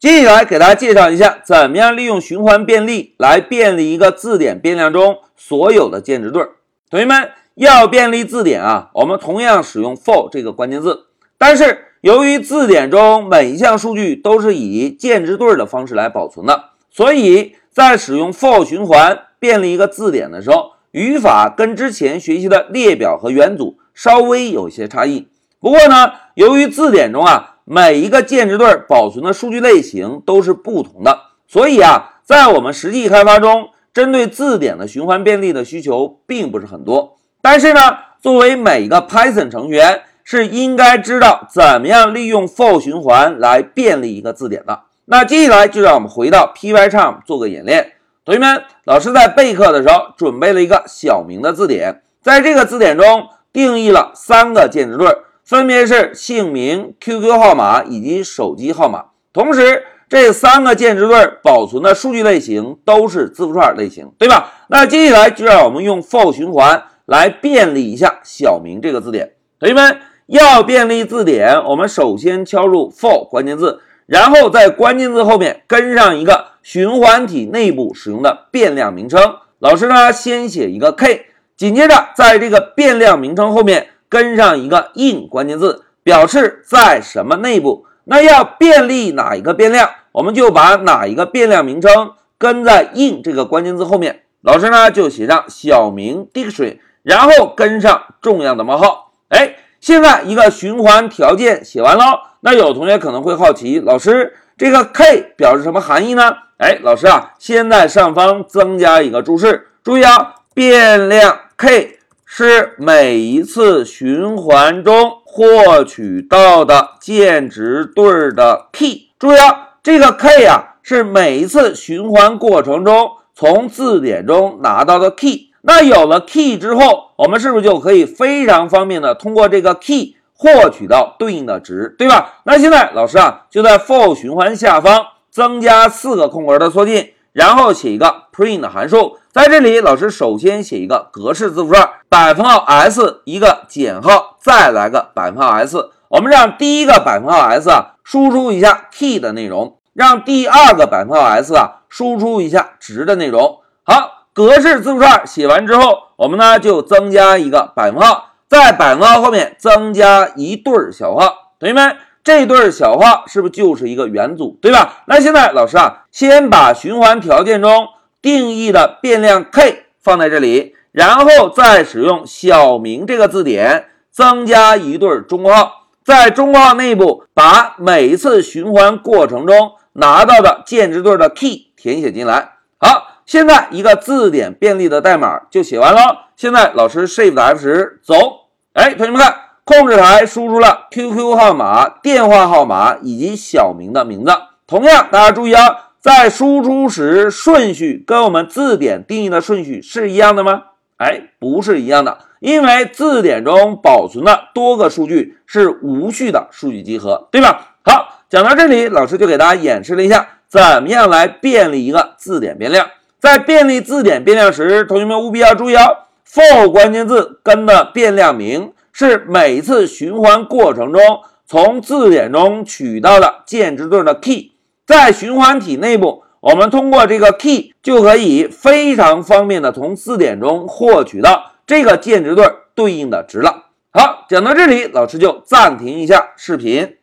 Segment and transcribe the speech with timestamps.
[0.00, 6.40] 接下来给大家介绍一下，怎么样利用循环便利来便利一个字典变量中所有的键值对。
[6.88, 11.06] 同学们要便利字典啊，我们同样使用 for 这个关键字，
[11.36, 25.26] 但是由于字典中每一项数据都是以键值对的方式来保存的，所以在使用 for 循环便利一个字典的时候，语法跟之前学习的列表和元组稍微有些差异。
[25.58, 37.18] 不过呢，由于字典中啊每一个键值对保存的数据类型都是不同的，所以啊在我们实际开发中，针对字典的循环便利的需求并不是很多。
[37.42, 37.80] 但是呢，
[38.22, 44.80] 作为每一个 Python 程序员，是应该知道怎么样利用 for 循环来便利一个字典的。
[45.04, 47.92] 那接下来就让我们回到 Pycharm 做个演练。
[48.24, 55.14] 同学们，老师在备课的时候准备了一个小明的字典，在这个字典中定义了三个键值对。
[55.48, 59.06] 分别是姓名、QQ 号码以及手机号码。
[59.32, 64.52] 同时，这三个键值对保存的数据类型都是字符串类型，对吧？
[64.68, 69.36] 那接下来就让我们用 for 循环来便利一下小明这个字典。
[69.58, 79.36] 同学们要便利字典，我们首先敲入 for 关键字，然后在关键字后面跟上一个循环体内部使用的变量名称。
[79.60, 81.24] 老师呢，先写一个 k，
[81.56, 83.88] 紧接着在这个变量名称后面。
[84.08, 87.86] 跟上一个 in 关键字，表示在什么内部。
[88.04, 94.22] 那要便利哪一个变量，我们就把哪一个变量名称跟在 in 这个关键字后面。
[94.40, 99.12] 老师呢就写上小明 diction 然后跟上重要的冒号。
[99.28, 102.04] 哎，现在一个循环条件写完喽。
[102.40, 106.32] 那有同学可能会好奇，老师这个 k 表示什么含义呢？
[106.56, 111.97] 哎，老师啊，先在上方增加一个注释，注意啊，变量 k。
[112.40, 119.08] 是每一次循环中获取到的键值对的 key。
[119.18, 125.48] 注意啊，这个 key 啊是每一次循环过程中从字典中拿到的 key。
[125.62, 132.34] 那有了 key 之后，我们是不是就可以非常方便的通过这个 key 获取到对应的值，对吧？
[132.44, 137.14] 那现在老师啊就在 for 循环下方增加四个空格的缩进。
[137.38, 145.88] 然后写一个 print 函数，在这里，老师首先写一个格式字符串，百分号 s 一个减号，再来个百分号 s。
[146.08, 153.60] 我们让第一个百分号 s 啊输出一下 key 的内容，让第二个百分号 s 啊输出一下值的内容。
[153.84, 161.98] 好，格式字符串写完之后，我们呢就增加一个百分号，在百分号后面增加一对小号，同学们。
[162.28, 165.02] 这对小号是不是就是一个元组，对吧？
[165.06, 167.88] 那现在老师啊，先把循环条件中
[168.20, 182.56] 定义的变量 k 放在这里，然后再使用小明这个字典增加一对中括号，在中括号内部把每一次循环过程中拿到的键值对的 key 填写进来。
[182.76, 186.26] 好，现在一个字典便利的代码就写完了。
[186.36, 189.47] 现在老师 Shift F 十走，哎，同学们看。
[189.68, 194.32] 控制台输出了 QQ 号码、电话号码以及小明的名字。
[194.66, 200.62] 同样，大家注意啊，在输出时顺序跟我们字典定义的顺序是一样的吗？
[200.96, 207.74] 哎，不是一样的，因为字典中保存的多个数据是无序的数据集合，对吧？
[207.84, 212.86] 好，讲到这里，老师就给大家演示了一下怎么样来便利一个字典变量。
[213.20, 218.72] 在便利字典变量时，同学们务必要注意哦，for 关键字跟的变量名。
[219.06, 221.00] 是每次循环过程中
[221.46, 224.50] 从字典中取到的键值对的 key，
[224.84, 232.44] 在循环体内部，我们通过这个 key 就可以非常方便的从字典中获取到这个键值对
[232.74, 233.66] 对应的值了。
[233.92, 236.96] 好，讲到这里，老师就暂停一下视频。